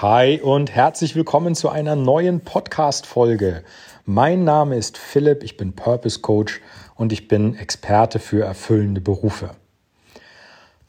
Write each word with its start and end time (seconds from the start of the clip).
Hi 0.00 0.40
und 0.40 0.70
herzlich 0.70 1.16
willkommen 1.16 1.56
zu 1.56 1.70
einer 1.70 1.96
neuen 1.96 2.38
Podcast-Folge. 2.42 3.64
Mein 4.04 4.44
Name 4.44 4.76
ist 4.76 4.96
Philipp, 4.96 5.42
ich 5.42 5.56
bin 5.56 5.72
Purpose 5.72 6.20
Coach 6.20 6.60
und 6.94 7.12
ich 7.12 7.26
bin 7.26 7.56
Experte 7.56 8.20
für 8.20 8.44
erfüllende 8.44 9.00
Berufe. 9.00 9.56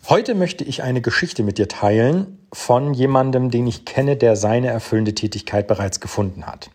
Heute 0.07 0.35
möchte 0.35 0.63
ich 0.63 0.83
eine 0.83 1.01
Geschichte 1.01 1.41
mit 1.41 1.57
dir 1.57 1.67
teilen 1.67 2.37
von 2.53 2.93
jemandem, 2.93 3.49
den 3.49 3.65
ich 3.65 3.83
kenne, 3.83 4.15
der 4.15 4.35
seine 4.35 4.67
erfüllende 4.67 5.15
Tätigkeit 5.15 5.65
bereits 5.65 5.99
gefunden 6.01 6.45
hat. 6.45 6.69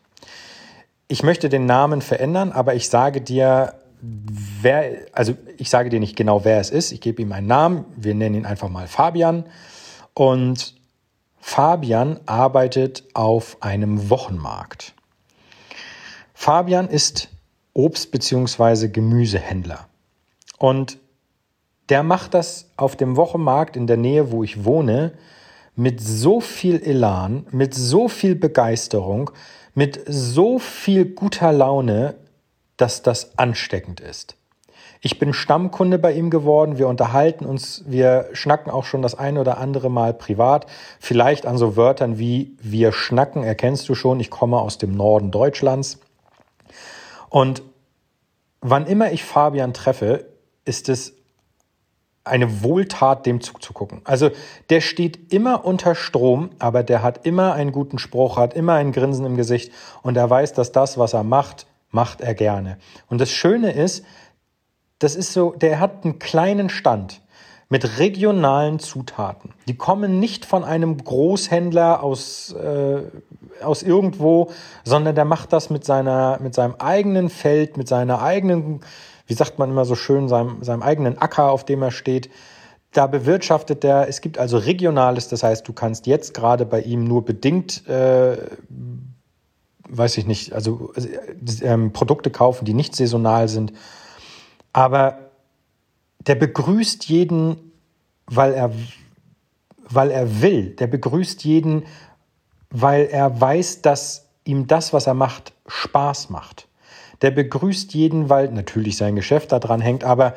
Ich 1.06 1.22
möchte 1.22 1.48
den 1.48 1.66
Namen 1.66 2.02
verändern, 2.02 2.50
aber 2.50 2.74
ich 2.74 2.88
sage 2.88 3.20
dir, 3.20 3.74
wer, 4.00 4.96
also 5.12 5.36
ich 5.56 5.70
sage 5.70 5.88
dir 5.88 6.00
nicht 6.00 6.16
genau, 6.16 6.44
wer 6.44 6.58
es 6.58 6.70
ist. 6.70 6.90
Ich 6.90 7.00
gebe 7.00 7.22
ihm 7.22 7.30
einen 7.30 7.46
Namen. 7.46 7.84
Wir 7.94 8.16
nennen 8.16 8.34
ihn 8.34 8.44
einfach 8.44 8.70
mal 8.70 8.88
Fabian. 8.88 9.44
Und 10.14 10.74
Fabian 11.46 12.20
arbeitet 12.24 13.04
auf 13.12 13.58
einem 13.60 14.08
Wochenmarkt. 14.08 14.94
Fabian 16.32 16.88
ist 16.88 17.28
Obst- 17.74 18.10
bzw. 18.10 18.88
Gemüsehändler. 18.88 19.86
Und 20.58 20.98
der 21.90 22.02
macht 22.02 22.32
das 22.32 22.70
auf 22.78 22.96
dem 22.96 23.16
Wochenmarkt 23.16 23.76
in 23.76 23.86
der 23.86 23.98
Nähe, 23.98 24.32
wo 24.32 24.42
ich 24.42 24.64
wohne, 24.64 25.12
mit 25.76 26.00
so 26.00 26.40
viel 26.40 26.82
Elan, 26.82 27.46
mit 27.50 27.74
so 27.74 28.08
viel 28.08 28.34
Begeisterung, 28.34 29.30
mit 29.74 30.00
so 30.08 30.58
viel 30.58 31.04
guter 31.04 31.52
Laune, 31.52 32.16
dass 32.78 33.02
das 33.02 33.38
ansteckend 33.38 34.00
ist. 34.00 34.34
Ich 35.06 35.18
bin 35.18 35.34
Stammkunde 35.34 35.98
bei 35.98 36.14
ihm 36.14 36.30
geworden. 36.30 36.78
Wir 36.78 36.88
unterhalten 36.88 37.44
uns, 37.44 37.84
wir 37.86 38.30
schnacken 38.32 38.72
auch 38.72 38.84
schon 38.84 39.02
das 39.02 39.14
eine 39.14 39.38
oder 39.38 39.58
andere 39.58 39.90
Mal 39.90 40.14
privat. 40.14 40.64
Vielleicht 40.98 41.44
an 41.44 41.58
so 41.58 41.76
Wörtern 41.76 42.18
wie 42.18 42.56
wir 42.62 42.90
schnacken, 42.90 43.44
erkennst 43.44 43.86
du 43.90 43.94
schon. 43.94 44.18
Ich 44.18 44.30
komme 44.30 44.58
aus 44.58 44.78
dem 44.78 44.96
Norden 44.96 45.30
Deutschlands. 45.30 46.00
Und 47.28 47.62
wann 48.62 48.86
immer 48.86 49.12
ich 49.12 49.24
Fabian 49.24 49.74
treffe, 49.74 50.24
ist 50.64 50.88
es 50.88 51.12
eine 52.24 52.62
Wohltat, 52.62 53.26
dem 53.26 53.42
zuzugucken. 53.42 54.00
Also 54.04 54.30
der 54.70 54.80
steht 54.80 55.34
immer 55.34 55.66
unter 55.66 55.94
Strom, 55.94 56.48
aber 56.58 56.82
der 56.82 57.02
hat 57.02 57.26
immer 57.26 57.52
einen 57.52 57.72
guten 57.72 57.98
Spruch, 57.98 58.38
hat 58.38 58.54
immer 58.54 58.72
ein 58.72 58.90
Grinsen 58.90 59.26
im 59.26 59.36
Gesicht 59.36 59.70
und 60.00 60.16
er 60.16 60.30
weiß, 60.30 60.54
dass 60.54 60.72
das, 60.72 60.96
was 60.96 61.12
er 61.12 61.24
macht, 61.24 61.66
macht 61.90 62.22
er 62.22 62.32
gerne. 62.32 62.78
Und 63.10 63.20
das 63.20 63.30
Schöne 63.30 63.70
ist, 63.70 64.02
das 65.04 65.16
ist 65.16 65.34
so, 65.34 65.52
der 65.52 65.80
hat 65.80 66.04
einen 66.04 66.18
kleinen 66.18 66.70
Stand 66.70 67.20
mit 67.68 67.98
regionalen 67.98 68.78
Zutaten. 68.78 69.50
Die 69.68 69.76
kommen 69.76 70.18
nicht 70.18 70.46
von 70.46 70.64
einem 70.64 70.96
Großhändler 70.96 72.02
aus, 72.02 72.52
äh, 72.52 73.02
aus 73.62 73.82
irgendwo, 73.82 74.50
sondern 74.82 75.14
der 75.14 75.26
macht 75.26 75.52
das 75.52 75.68
mit, 75.68 75.84
seiner, 75.84 76.38
mit 76.40 76.54
seinem 76.54 76.76
eigenen 76.78 77.28
Feld, 77.28 77.76
mit 77.76 77.86
seiner 77.86 78.22
eigenen, 78.22 78.80
wie 79.26 79.34
sagt 79.34 79.58
man 79.58 79.70
immer 79.70 79.84
so 79.84 79.94
schön, 79.94 80.26
seinem, 80.28 80.62
seinem 80.64 80.82
eigenen 80.82 81.18
Acker, 81.18 81.50
auf 81.50 81.64
dem 81.64 81.82
er 81.82 81.90
steht. 81.90 82.30
Da 82.92 83.06
bewirtschaftet 83.06 83.84
er, 83.84 84.08
es 84.08 84.22
gibt 84.22 84.38
also 84.38 84.56
Regionales, 84.56 85.28
das 85.28 85.42
heißt, 85.42 85.68
du 85.68 85.74
kannst 85.74 86.06
jetzt 86.06 86.32
gerade 86.32 86.64
bei 86.64 86.80
ihm 86.80 87.04
nur 87.04 87.26
bedingt, 87.26 87.86
äh, 87.88 88.38
weiß 89.86 90.16
ich 90.16 90.26
nicht, 90.26 90.54
also 90.54 90.94
äh, 90.94 91.88
Produkte 91.90 92.30
kaufen, 92.30 92.64
die 92.64 92.72
nicht 92.72 92.96
saisonal 92.96 93.48
sind 93.48 93.74
aber 94.74 95.30
der 96.26 96.34
begrüßt 96.34 97.06
jeden, 97.06 97.72
weil 98.26 98.52
er, 98.52 98.72
weil 99.88 100.10
er 100.10 100.42
will. 100.42 100.70
Der 100.76 100.88
begrüßt 100.88 101.44
jeden, 101.44 101.84
weil 102.70 103.06
er 103.06 103.40
weiß, 103.40 103.80
dass 103.82 104.26
ihm 104.44 104.66
das, 104.66 104.92
was 104.92 105.06
er 105.06 105.14
macht, 105.14 105.54
Spaß 105.66 106.28
macht. 106.28 106.68
Der 107.22 107.30
begrüßt 107.30 107.94
jeden, 107.94 108.28
weil 108.28 108.50
natürlich 108.50 108.96
sein 108.96 109.14
Geschäft 109.14 109.52
da 109.52 109.60
dran 109.60 109.80
hängt, 109.80 110.04
aber 110.04 110.34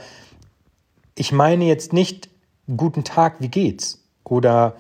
ich 1.16 1.32
meine 1.32 1.66
jetzt 1.66 1.92
nicht 1.92 2.30
guten 2.78 3.04
Tag, 3.04 3.42
wie 3.42 3.50
geht's? 3.50 4.08
Oder 4.24 4.76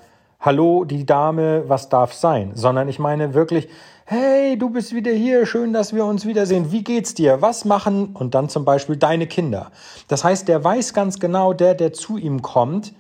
Hallo, 0.47 0.85
die 0.85 1.05
Dame, 1.05 1.67
was 1.67 1.89
darf 1.89 2.13
sein? 2.13 2.53
Sondern 2.55 2.87
ich 2.87 2.99
meine 2.99 3.33
wirklich, 3.33 3.67
hey, 4.05 4.57
du 4.57 4.69
bist 4.69 4.95
wieder 4.95 5.11
hier, 5.11 5.45
schön, 5.45 5.73
dass 5.73 5.93
wir 5.93 6.05
uns 6.05 6.25
wiedersehen. 6.25 6.71
Wie 6.71 6.85
geht's 6.85 7.13
dir? 7.13 7.41
Was 7.41 7.65
machen? 7.65 8.15
Und 8.15 8.33
dann 8.33 8.47
zum 8.47 8.63
Beispiel 8.63 8.95
deine 8.95 9.27
Kinder. 9.27 9.71
Das 10.07 10.23
heißt, 10.23 10.47
der 10.47 10.63
weiß 10.63 10.93
ganz 10.93 11.19
genau, 11.19 11.51
der, 11.51 11.75
der 11.75 11.91
zu 11.91 12.15
ihm 12.15 12.41
kommt, 12.41 12.93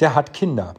der 0.00 0.14
hat 0.14 0.32
Kinder. 0.32 0.76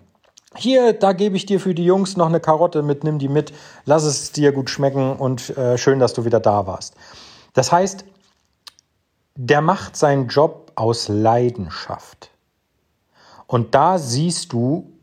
Hier, 0.56 0.94
da 0.94 1.14
gebe 1.14 1.36
ich 1.36 1.46
dir 1.46 1.60
für 1.60 1.76
die 1.76 1.86
Jungs 1.86 2.18
noch 2.18 2.26
eine 2.26 2.40
Karotte 2.40 2.82
mit, 2.82 3.04
nimm 3.04 3.20
die 3.20 3.30
mit, 3.30 3.54
lass 3.86 4.04
es 4.04 4.32
dir 4.32 4.52
gut 4.52 4.72
schmecken 4.72 5.18
und 5.18 5.56
äh, 5.56 5.78
schön, 5.78 6.00
dass 6.00 6.16
du 6.16 6.26
wieder 6.26 6.40
da 6.40 6.66
warst. 6.66 6.96
Das 7.54 7.72
heißt, 7.72 8.04
der 9.36 9.62
macht 9.62 9.96
seinen 9.96 10.28
Job 10.30 10.72
aus 10.74 11.08
Leidenschaft. 11.08 12.32
Und 13.46 13.76
da 13.76 14.00
siehst 14.00 14.54
du, 14.54 14.95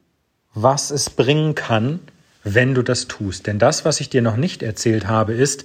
was 0.55 0.91
es 0.91 1.11
bringen 1.11 1.55
kann, 1.55 2.01
wenn 2.45 2.75
du 2.75 2.83
das 2.83 3.09
tust. 3.09 3.47
Denn 3.47 3.59
das, 3.59 3.85
was 3.85 4.01
ich 4.01 4.11
dir 4.11 4.23
noch 4.23 4.37
nicht 4.37 4.63
erzählt 4.63 5.07
habe, 5.07 5.33
ist, 5.33 5.65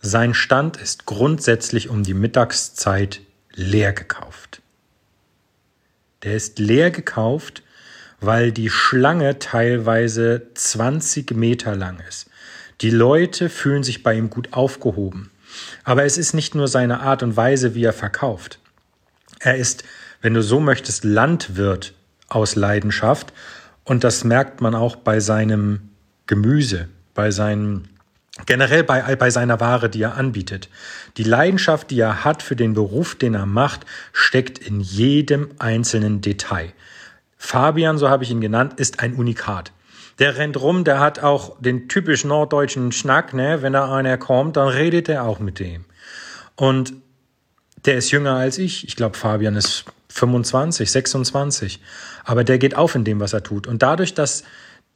sein 0.00 0.34
Stand 0.34 0.76
ist 0.76 1.06
grundsätzlich 1.06 1.88
um 1.88 2.02
die 2.02 2.14
Mittagszeit 2.14 3.20
leer 3.54 3.92
gekauft. 3.92 4.62
Der 6.22 6.34
ist 6.34 6.58
leer 6.58 6.90
gekauft, 6.90 7.62
weil 8.20 8.52
die 8.52 8.70
Schlange 8.70 9.38
teilweise 9.38 10.42
20 10.54 11.32
Meter 11.32 11.76
lang 11.76 12.00
ist. 12.08 12.28
Die 12.80 12.90
Leute 12.90 13.48
fühlen 13.48 13.82
sich 13.82 14.02
bei 14.02 14.14
ihm 14.14 14.30
gut 14.30 14.52
aufgehoben. 14.52 15.30
Aber 15.84 16.04
es 16.04 16.18
ist 16.18 16.34
nicht 16.34 16.54
nur 16.54 16.68
seine 16.68 17.00
Art 17.00 17.22
und 17.22 17.36
Weise, 17.36 17.74
wie 17.74 17.84
er 17.84 17.92
verkauft. 17.92 18.58
Er 19.40 19.56
ist, 19.56 19.84
wenn 20.20 20.34
du 20.34 20.42
so 20.42 20.60
möchtest, 20.60 21.04
Landwirt 21.04 21.94
aus 22.28 22.54
Leidenschaft. 22.54 23.32
Und 23.88 24.04
das 24.04 24.22
merkt 24.22 24.60
man 24.60 24.74
auch 24.74 24.96
bei 24.96 25.18
seinem 25.18 25.88
Gemüse, 26.26 26.88
bei 27.14 27.30
seinen 27.30 27.88
generell 28.44 28.84
bei, 28.84 29.16
bei 29.16 29.30
seiner 29.30 29.60
Ware, 29.60 29.88
die 29.88 30.02
er 30.02 30.18
anbietet. 30.18 30.68
Die 31.16 31.22
Leidenschaft, 31.24 31.90
die 31.90 31.98
er 31.98 32.22
hat 32.22 32.42
für 32.42 32.54
den 32.54 32.74
Beruf, 32.74 33.14
den 33.14 33.32
er 33.32 33.46
macht, 33.46 33.86
steckt 34.12 34.58
in 34.58 34.80
jedem 34.80 35.48
einzelnen 35.58 36.20
Detail. 36.20 36.74
Fabian, 37.38 37.96
so 37.96 38.10
habe 38.10 38.24
ich 38.24 38.30
ihn 38.30 38.42
genannt, 38.42 38.74
ist 38.76 39.00
ein 39.00 39.14
Unikat. 39.14 39.72
Der 40.18 40.36
rennt 40.36 40.60
rum, 40.60 40.84
der 40.84 41.00
hat 41.00 41.20
auch 41.20 41.56
den 41.58 41.88
typisch 41.88 42.26
norddeutschen 42.26 42.92
Schnack, 42.92 43.32
ne? 43.32 43.62
Wenn 43.62 43.72
da 43.72 43.90
einer 43.94 44.18
kommt, 44.18 44.58
dann 44.58 44.68
redet 44.68 45.08
er 45.08 45.24
auch 45.24 45.38
mit 45.38 45.60
dem. 45.60 45.86
Und 46.56 46.92
der 47.84 47.96
ist 47.96 48.10
jünger 48.10 48.34
als 48.34 48.58
ich. 48.58 48.86
Ich 48.86 48.96
glaube, 48.96 49.16
Fabian 49.16 49.56
ist 49.56 49.84
25, 50.08 50.90
26. 50.90 51.80
Aber 52.24 52.44
der 52.44 52.58
geht 52.58 52.76
auf 52.76 52.94
in 52.94 53.04
dem, 53.04 53.20
was 53.20 53.32
er 53.32 53.42
tut. 53.42 53.66
Und 53.66 53.82
dadurch, 53.82 54.14
dass 54.14 54.44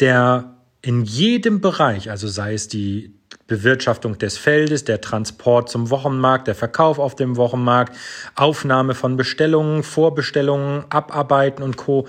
der 0.00 0.56
in 0.80 1.04
jedem 1.04 1.60
Bereich, 1.60 2.10
also 2.10 2.28
sei 2.28 2.54
es 2.54 2.68
die 2.68 3.14
Bewirtschaftung 3.46 4.18
des 4.18 4.36
Feldes, 4.36 4.84
der 4.84 5.00
Transport 5.00 5.68
zum 5.68 5.90
Wochenmarkt, 5.90 6.48
der 6.48 6.54
Verkauf 6.54 6.98
auf 6.98 7.14
dem 7.14 7.36
Wochenmarkt, 7.36 7.96
Aufnahme 8.34 8.94
von 8.94 9.16
Bestellungen, 9.16 9.82
Vorbestellungen, 9.82 10.84
Abarbeiten 10.90 11.62
und 11.62 11.76
Co. 11.76 12.08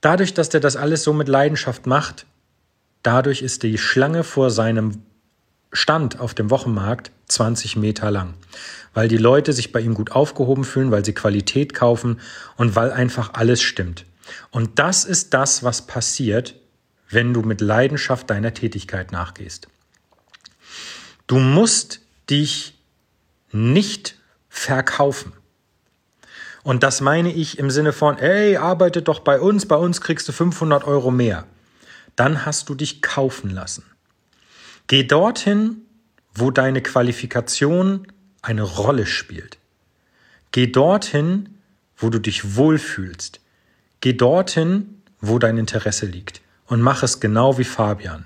Dadurch, 0.00 0.34
dass 0.34 0.48
der 0.48 0.60
das 0.60 0.76
alles 0.76 1.04
so 1.04 1.12
mit 1.12 1.28
Leidenschaft 1.28 1.86
macht, 1.86 2.26
dadurch 3.02 3.42
ist 3.42 3.62
die 3.62 3.78
Schlange 3.78 4.24
vor 4.24 4.50
seinem 4.50 5.02
Stand 5.72 6.18
auf 6.18 6.34
dem 6.34 6.50
Wochenmarkt 6.50 7.12
20 7.28 7.76
Meter 7.76 8.10
lang, 8.10 8.34
weil 8.92 9.08
die 9.08 9.16
Leute 9.16 9.52
sich 9.52 9.72
bei 9.72 9.80
ihm 9.80 9.94
gut 9.94 10.10
aufgehoben 10.10 10.64
fühlen, 10.64 10.90
weil 10.90 11.04
sie 11.04 11.12
Qualität 11.12 11.74
kaufen 11.74 12.20
und 12.56 12.74
weil 12.74 12.92
einfach 12.92 13.34
alles 13.34 13.62
stimmt. 13.62 14.04
Und 14.50 14.78
das 14.78 15.04
ist 15.04 15.32
das, 15.34 15.62
was 15.62 15.86
passiert, 15.86 16.54
wenn 17.08 17.34
du 17.34 17.42
mit 17.42 17.60
Leidenschaft 17.60 18.30
deiner 18.30 18.54
Tätigkeit 18.54 19.12
nachgehst. 19.12 19.68
Du 21.26 21.38
musst 21.38 22.00
dich 22.28 22.78
nicht 23.52 24.16
verkaufen. 24.48 25.32
Und 26.62 26.82
das 26.82 27.00
meine 27.00 27.32
ich 27.32 27.58
im 27.58 27.70
Sinne 27.70 27.92
von, 27.92 28.18
ey, 28.18 28.56
arbeite 28.56 29.02
doch 29.02 29.20
bei 29.20 29.40
uns, 29.40 29.66
bei 29.66 29.76
uns 29.76 30.00
kriegst 30.00 30.28
du 30.28 30.32
500 30.32 30.84
Euro 30.84 31.10
mehr. 31.10 31.46
Dann 32.16 32.44
hast 32.44 32.68
du 32.68 32.74
dich 32.74 33.00
kaufen 33.00 33.50
lassen. 33.50 33.84
Geh 34.90 35.04
dorthin, 35.04 35.82
wo 36.34 36.50
deine 36.50 36.82
Qualifikation 36.82 38.08
eine 38.42 38.62
Rolle 38.62 39.06
spielt. 39.06 39.56
Geh 40.50 40.66
dorthin, 40.66 41.60
wo 41.96 42.10
du 42.10 42.18
dich 42.18 42.56
wohlfühlst. 42.56 43.38
Geh 44.00 44.14
dorthin, 44.14 45.00
wo 45.20 45.38
dein 45.38 45.58
Interesse 45.58 46.06
liegt 46.06 46.40
und 46.66 46.80
mach 46.80 47.04
es 47.04 47.20
genau 47.20 47.56
wie 47.56 47.62
Fabian. 47.62 48.24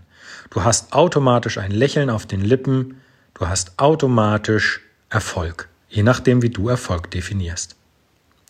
Du 0.49 0.65
hast 0.65 0.95
automatisch 0.95 1.59
ein 1.59 1.71
Lächeln 1.71 2.09
auf 2.09 2.25
den 2.25 2.41
Lippen, 2.41 2.99
du 3.35 3.47
hast 3.47 3.79
automatisch 3.79 4.81
Erfolg, 5.11 5.69
je 5.91 6.03
nachdem, 6.03 6.41
wie 6.41 6.49
du 6.49 6.71
Erfolg 6.71 7.11
definierst. 7.11 7.77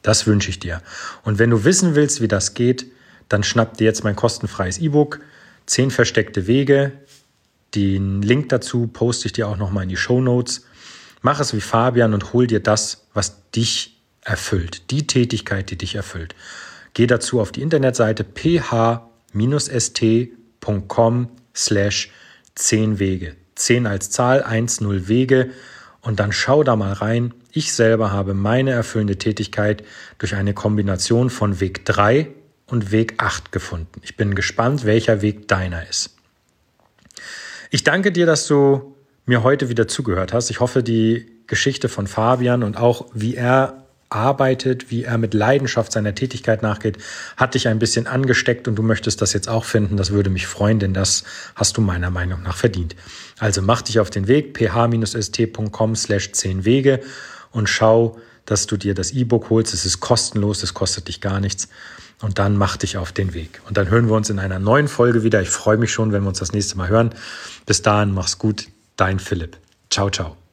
Das 0.03 0.29
wünsche 0.29 0.51
ich 0.51 0.61
dir. 0.61 0.83
Und 1.25 1.41
wenn 1.41 1.51
du 1.51 1.65
wissen 1.65 1.97
willst, 1.97 2.21
wie 2.21 2.29
das 2.29 2.55
geht, 2.55 2.87
dann 3.29 3.43
schnapp 3.43 3.77
dir 3.77 3.87
jetzt 3.87 4.05
mein 4.05 4.15
kostenfreies 4.15 4.79
E-Book 4.79 5.19
10 5.67 5.91
versteckte 5.91 6.47
Wege, 6.47 6.93
Den 7.75 8.23
Link 8.23 8.49
dazu 8.51 8.87
poste 8.87 9.27
ich 9.27 9.33
dir 9.33 9.49
auch 9.49 9.57
nochmal 9.57 9.83
in 9.85 9.89
die 9.89 9.97
Show 9.97 10.21
Notes. 10.21 10.67
Mach 11.23 11.41
es 11.41 11.55
wie 11.55 11.61
Fabian 11.61 12.15
und 12.15 12.33
hol 12.33 12.47
dir 12.47 12.61
das, 12.61 13.07
was 13.15 13.51
dich 13.51 14.01
erfüllt. 14.21 14.91
Die 14.91 15.07
Tätigkeit, 15.07 15.71
die 15.71 15.79
dich 15.79 15.95
erfüllt. 15.95 16.35
Geh 16.93 17.07
dazu 17.07 17.41
auf 17.41 17.53
die 17.53 17.63
Internetseite 17.63 18.25
ph-st.com 18.25 18.99
slash 21.55 22.11
10 22.55 22.99
Wege. 22.99 23.37
10 23.57 23.87
als 23.87 24.11
Zahl, 24.11 24.43
1, 24.43 24.81
0 24.81 25.09
Wege. 25.09 25.51
Und 26.01 26.21
dann 26.21 26.33
schau 26.33 26.63
da 26.63 26.77
mal 26.77 26.93
rein. 26.93 27.35
Ich 27.53 27.73
selber 27.73 28.13
habe 28.13 28.35
meine 28.35 28.73
erfüllende 28.73 29.17
Tätigkeit 29.17 29.83
durch 30.19 30.35
eine 30.35 30.55
Kombination 30.55 31.31
von 31.31 31.61
Weg 31.61 31.85
3 31.85 32.29
und 32.67 32.93
Weg 32.93 33.15
8 33.19 33.53
gefunden. 33.53 34.01
Ich 34.03 34.17
bin 34.17 34.35
gespannt, 34.35 34.85
welcher 34.85 35.23
Weg 35.23 35.49
deiner 35.49 35.89
ist. 35.89 36.15
Ich 37.75 37.83
danke 37.83 38.13
dir, 38.13 38.25
dass 38.25 38.47
du 38.47 38.95
mir 39.27 39.43
heute 39.43 39.69
wieder 39.69 39.89
zugehört 39.89 40.33
hast. 40.33 40.49
Ich 40.49 40.61
hoffe, 40.61 40.85
die 40.85 41.27
Geschichte 41.49 41.89
von 41.89 42.07
Fabian 42.07 42.63
und 42.63 42.77
auch 42.77 43.07
wie 43.15 43.35
er 43.35 43.89
arbeitet, 44.09 44.93
wie 44.93 45.03
er 45.03 45.19
mit 45.19 45.35
Leidenschaft 45.35 45.91
seiner 45.91 46.15
Tätigkeit 46.15 46.63
nachgeht, 46.63 46.99
hat 47.37 47.57
dich 47.57 47.67
ein 47.67 47.81
bisschen 47.81 48.07
angesteckt 48.07 48.69
und 48.69 48.77
du 48.77 48.85
möchtest 48.85 49.23
das 49.23 49.33
jetzt 49.33 49.49
auch 49.49 49.65
finden. 49.65 49.97
Das 49.97 50.13
würde 50.13 50.31
mich 50.31 50.47
freuen, 50.47 50.79
denn 50.79 50.95
das 50.95 51.25
hast 51.57 51.77
du 51.77 51.81
meiner 51.81 52.11
Meinung 52.11 52.45
nach 52.45 52.57
verdient. 52.57 52.95
Also 53.41 53.61
mach 53.61 53.83
dich 53.83 53.99
auf 53.99 54.09
den 54.09 54.29
Weg 54.29 54.57
ph-st.com 54.57 55.97
slash 55.97 56.31
10 56.31 56.65
Wege 56.65 57.01
und 57.51 57.69
schau, 57.69 58.21
dass 58.47 58.69
du 58.69 58.77
dir 58.77 58.95
das 58.95 59.11
E-Book 59.11 59.51
holst. 59.51 59.75
Es 59.75 59.85
ist 59.85 59.99
kostenlos, 59.99 60.63
es 60.63 60.75
kostet 60.75 61.09
dich 61.09 61.21
gar 61.21 61.41
nichts. 61.41 61.69
Und 62.21 62.39
dann 62.39 62.57
mach 62.57 62.77
dich 62.77 62.97
auf 62.97 63.13
den 63.13 63.35
Weg. 63.35 63.61
Und 63.67 63.77
dann 63.77 63.91
hören 63.91 64.09
wir 64.09 64.15
uns 64.15 64.31
in 64.31 64.39
einer 64.39 64.59
neuen 64.59 64.89
Folge 64.89 65.23
wieder. 65.25 65.43
Ich 65.43 65.51
freue 65.51 65.77
mich 65.77 65.93
schon, 65.93 66.13
wenn 66.13 66.23
wir 66.23 66.29
uns 66.29 66.39
das 66.39 66.53
nächste 66.53 66.77
Mal 66.77 66.89
hören. 66.89 67.11
Bis 67.67 67.83
dahin, 67.83 68.13
mach's 68.15 68.39
gut. 68.39 68.69
Dein 68.97 69.19
Philipp. 69.19 69.57
Ciao, 69.91 70.11
ciao. 70.11 70.44